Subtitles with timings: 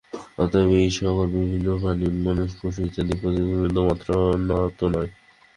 [0.37, 4.07] অতএব এই-সকল বিভিন্ন প্রাণী, মানুষ, পশু ইত্যাদি প্রতিবিম্ব মাত্র,
[4.49, 5.09] সত্য নয়।